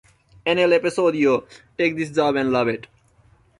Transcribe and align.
En 0.45 0.57
el 0.57 0.73
episodio 0.73 1.45
"Take 1.77 1.93
This 1.93 2.11
Job 2.15 2.35
and 2.35 2.49
Love 2.51 2.69
It! 2.73 2.87